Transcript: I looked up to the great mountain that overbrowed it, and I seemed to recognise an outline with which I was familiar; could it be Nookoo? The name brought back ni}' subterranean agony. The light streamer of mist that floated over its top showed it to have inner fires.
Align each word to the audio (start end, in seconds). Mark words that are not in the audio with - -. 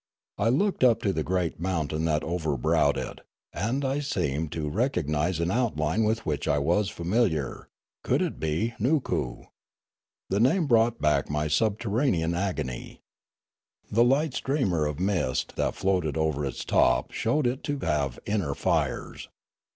I 0.39 0.49
looked 0.49 0.83
up 0.83 1.03
to 1.03 1.13
the 1.13 1.21
great 1.21 1.59
mountain 1.59 2.05
that 2.05 2.23
overbrowed 2.23 2.97
it, 2.97 3.21
and 3.53 3.85
I 3.85 3.99
seemed 3.99 4.51
to 4.53 4.67
recognise 4.67 5.39
an 5.39 5.51
outline 5.51 6.03
with 6.03 6.25
which 6.25 6.47
I 6.47 6.57
was 6.57 6.89
familiar; 6.89 7.67
could 8.03 8.19
it 8.23 8.39
be 8.39 8.73
Nookoo? 8.79 9.45
The 10.31 10.39
name 10.39 10.65
brought 10.65 10.99
back 10.99 11.29
ni}' 11.29 11.49
subterranean 11.49 12.33
agony. 12.33 13.01
The 13.91 14.03
light 14.03 14.33
streamer 14.33 14.87
of 14.87 14.99
mist 14.99 15.55
that 15.55 15.75
floated 15.75 16.17
over 16.17 16.47
its 16.47 16.65
top 16.65 17.11
showed 17.11 17.45
it 17.45 17.63
to 17.65 17.77
have 17.81 18.17
inner 18.25 18.55
fires. 18.55 19.29